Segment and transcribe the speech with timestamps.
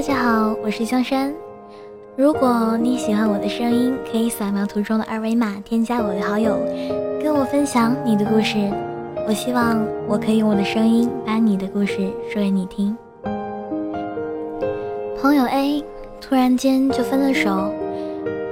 [0.00, 1.30] 大家好，我是香山。
[2.16, 6.58] 如果你喜欢我的声音，可以扫描图中的二维码添加我为好友，
[7.22, 8.56] 跟我分享你的故事。
[9.28, 9.78] 我希望
[10.08, 11.96] 我可以用我的声音把你的故事
[12.32, 12.96] 说给你听。
[15.20, 15.84] 朋友 A
[16.18, 17.70] 突然间就分了手，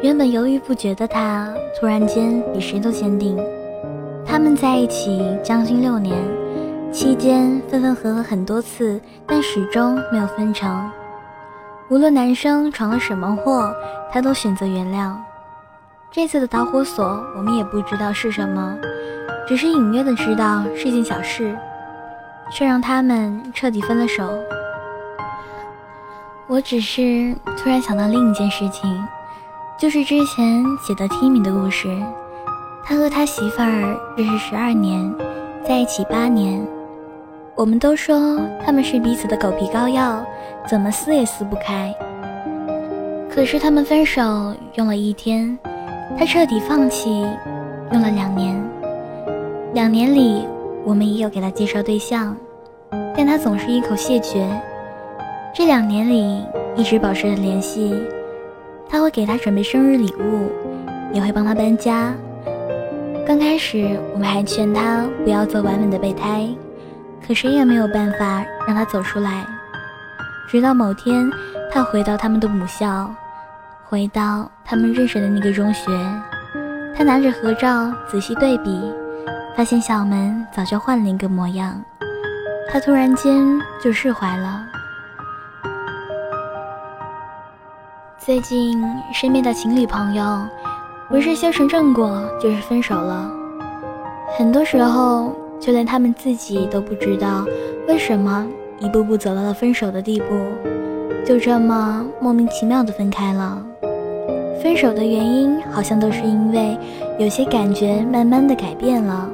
[0.03, 3.39] 原本犹豫不决的他，突然间比谁都坚定。
[4.23, 6.15] 他们在一起将近六年，
[6.93, 10.91] 期间分分合合很多次，但始终没有分成。
[11.91, 13.75] 无论男生闯了什么祸，
[14.13, 15.17] 他都选择原谅。
[16.11, 17.03] 这次的导火索，
[17.35, 18.77] 我们也不知道是什么，
[19.47, 21.57] 只是隐约的知道是件小事，
[22.53, 24.29] 却让他们彻底分了手。
[26.47, 29.03] 我只是突然想到另一件事情，
[29.79, 31.89] 就是之前写的 Timmy 的故事。
[32.85, 35.15] 他和他媳妇儿认识十二年，
[35.67, 36.67] 在一起八年。
[37.59, 40.25] 我们都说他们是彼此的狗皮膏药，
[40.71, 41.93] 怎么撕也撕不开。
[43.29, 45.59] 可是他们分手用了一天，
[46.17, 47.27] 他彻底放弃
[47.91, 48.57] 用了两年。
[49.75, 50.47] 两年里，
[50.85, 52.37] 我们也有给他介绍对象，
[53.17, 54.47] 但他总是一口谢绝。
[55.53, 56.45] 这两年里
[56.77, 57.93] 一直保持着联系，
[58.89, 60.49] 他会给他准备生日礼物，
[61.13, 62.15] 也会帮他搬家。
[63.27, 66.49] 刚开始，我们还劝他不要做完美的备胎，
[67.29, 69.45] 可谁也没有办法让他走出来。
[70.49, 71.31] 直到某天，
[71.71, 73.15] 他回到他们的母校，
[73.85, 75.91] 回到他们认识的那个中学，
[76.97, 78.91] 他拿着合照仔细对比，
[79.55, 81.79] 发现校门早就换了一个模样。
[82.73, 84.65] 他突然间就释怀了。
[88.17, 88.83] 最近
[89.13, 90.49] 身边的情侣朋友。
[91.11, 93.31] 不是修成正果，就是分手了。
[94.37, 97.45] 很多时候，就连他们自己都不知道
[97.87, 98.47] 为什么
[98.81, 100.27] 一步步走到了分手的地步，
[101.25, 103.63] 就这么莫名其妙的分开了。
[104.63, 106.77] 分手的原因好像都是因为
[107.19, 109.31] 有些感觉慢慢的改变了，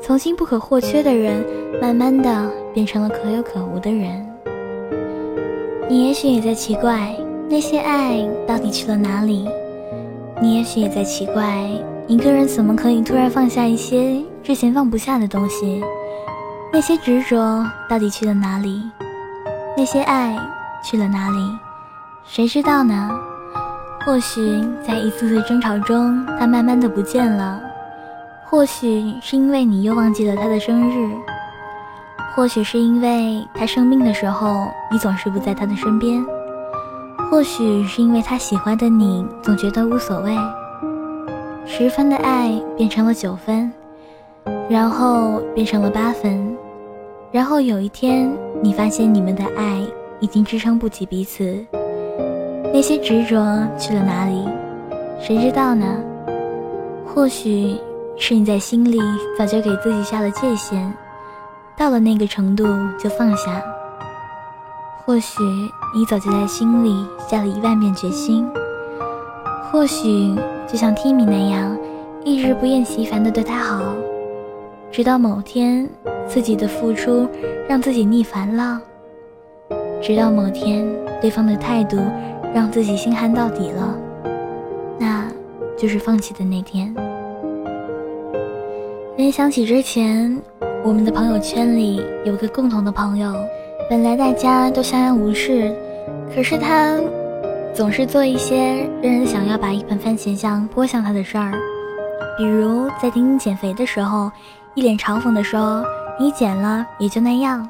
[0.00, 1.44] 曾经不可或缺的人，
[1.80, 4.24] 慢慢的变成了可有可无的人。
[5.88, 7.12] 你也许也在奇怪，
[7.48, 9.48] 那些爱到底去了哪里？
[10.42, 11.68] 你也许也在奇怪，
[12.06, 15.84] 一个人怎么可以突然放下一些之前放不下的东西？
[16.72, 18.82] 那些执着到底去了哪里？
[19.76, 20.38] 那些爱
[20.82, 21.36] 去了哪里？
[22.24, 23.10] 谁知道呢？
[24.06, 24.40] 或许
[24.82, 27.60] 在一次次争吵中，他慢慢的不见了；
[28.46, 31.10] 或许是因为你又忘记了他的生日；
[32.34, 36.24] 或许是因为他生病的时候，你总是不在他的身边。
[37.30, 40.36] 或许是因为他喜欢的你总觉得无所谓，
[41.64, 43.72] 十分的爱变成了九分，
[44.68, 46.56] 然后变成了八分，
[47.30, 48.28] 然后有一天
[48.60, 49.80] 你发现你们的爱
[50.18, 51.64] 已经支撑不起彼此，
[52.74, 54.48] 那些执着去了哪里？
[55.20, 55.86] 谁知道呢？
[57.06, 57.78] 或许
[58.18, 58.98] 是你在心里
[59.38, 60.92] 早就给自己下了界限，
[61.76, 62.66] 到了那个程度
[62.98, 63.62] 就放下。
[65.06, 65.42] 或许
[65.92, 68.48] 你早就在心里下了一万遍决心，
[69.70, 70.36] 或许
[70.68, 71.76] 就像 Timmy 那样，
[72.24, 73.82] 一直不厌其烦地对他好，
[74.92, 75.88] 直到某天
[76.28, 77.28] 自己的付出
[77.68, 78.80] 让自己腻烦了，
[80.00, 80.86] 直到某天
[81.20, 81.98] 对方的态度
[82.54, 83.98] 让自己心寒到底了，
[84.96, 85.26] 那
[85.76, 86.94] 就是放弃的那天。
[89.16, 90.40] 联想起之前
[90.84, 93.34] 我们的朋友圈里有个共同的朋友。
[93.90, 95.74] 本来大家都相安无事，
[96.32, 96.96] 可是他
[97.74, 101.50] 总是做一些让人想要把一盆番茄酱泼向他的事儿，
[102.38, 104.30] 比如在丁丁减肥的时候，
[104.74, 105.84] 一脸嘲讽地说
[106.20, 107.68] ：“你减了也就那样。”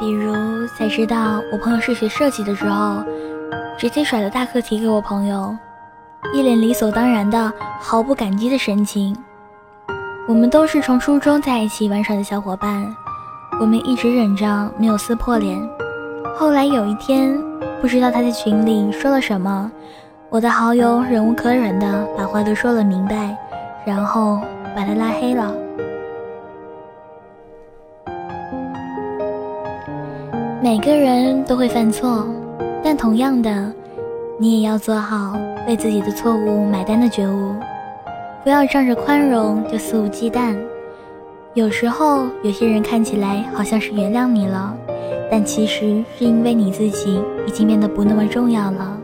[0.00, 0.32] 比如
[0.78, 3.04] 在知道我朋友是学设计的时候，
[3.76, 5.54] 直接甩了大课题给我朋友，
[6.32, 9.14] 一脸理所当然的毫不感激的神情。
[10.26, 12.86] 我们都是从初中在一起玩耍的小伙伴。
[13.60, 14.46] 我们一直忍着
[14.78, 15.58] 没有撕破脸，
[16.36, 17.36] 后来有一天，
[17.80, 19.70] 不知道他在群里说了什么，
[20.30, 23.36] 我的好友忍无可忍的把话都说了明白，
[23.84, 24.40] 然后
[24.76, 25.52] 把他拉黑了。
[30.62, 32.24] 每个人都会犯错，
[32.84, 33.72] 但同样的，
[34.38, 35.36] 你也要做好
[35.66, 37.56] 为自己的错误买单的觉悟，
[38.44, 40.56] 不要仗着宽容就肆无忌惮。
[41.54, 44.76] 有时候，有些人看起来好像是原谅你了，
[45.30, 48.96] 但其实是因为你自己已经变得不那么重要了。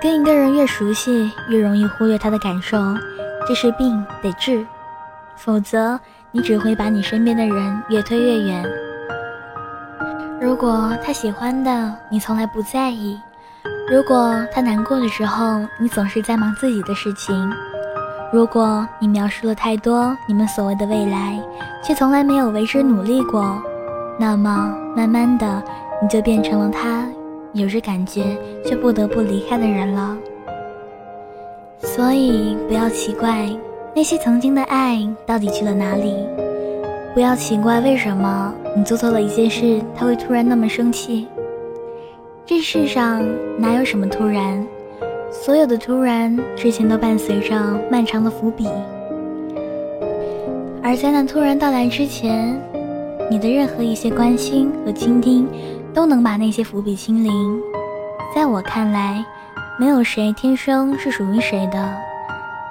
[0.00, 2.78] 跟一个人越熟悉，越容易忽略他的感受，
[3.46, 4.64] 这是病，得治，
[5.36, 5.98] 否则
[6.30, 8.64] 你只会把你身边的人越推越远。
[10.40, 13.20] 如果他喜欢的你从来不在意，
[13.90, 17.52] 如果他难过的时候你总是在忙自己的事情，
[18.32, 21.36] 如果你描述了太多你们所谓的未来，
[21.82, 23.60] 却从来没有为之努力过，
[24.18, 25.60] 那么慢慢的
[26.00, 27.04] 你就变成了他
[27.54, 30.16] 有着感觉却不得不离开的人了。
[31.80, 33.48] 所以不要奇怪
[33.96, 36.14] 那些曾经的爱到底去了哪里。
[37.12, 41.26] 不要奇怪，为什么你做错了一件事，他会突然那么生气？
[42.46, 43.24] 这世上
[43.58, 44.64] 哪有什么突然，
[45.30, 47.56] 所有的突然之前都伴随着
[47.90, 48.68] 漫长的伏笔。
[50.82, 52.60] 而在那突然到来之前，
[53.30, 55.48] 你的任何一些关心和倾听，
[55.94, 57.60] 都能把那些伏笔清零。
[58.34, 59.24] 在我看来，
[59.78, 61.92] 没有谁天生是属于谁的，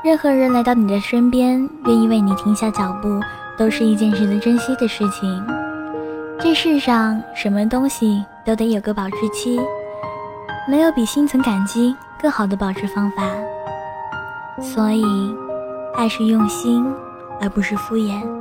[0.04, 3.08] 任何人来到你的身边，愿意为你停下脚步。
[3.58, 5.46] 都是一件值得珍惜的事情。
[6.40, 9.60] 这世上什么东西都得有个保质期，
[10.66, 13.24] 没有比心存感激更好的保持方法。
[14.62, 15.04] 所以，
[15.96, 16.86] 爱是用心，
[17.40, 18.39] 而不是敷衍。